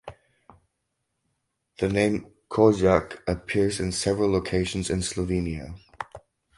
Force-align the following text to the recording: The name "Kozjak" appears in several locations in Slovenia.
The 1.77 1.87
name 1.87 2.33
"Kozjak" 2.49 3.19
appears 3.27 3.79
in 3.79 3.91
several 3.91 4.31
locations 4.31 4.89
in 4.89 5.01
Slovenia. 5.01 5.77